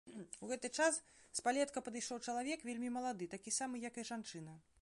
[0.45, 0.97] У гэты час
[1.39, 4.61] з палетка падышоў чалавек, вельмі малады, такі самы, як і жанчына.